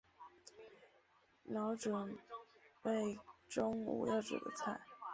[1.77, 2.17] 準
[2.81, 4.79] 备中午要煮的菜